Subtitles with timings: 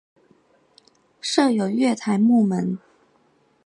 [1.21, 2.79] 设有月台幕门。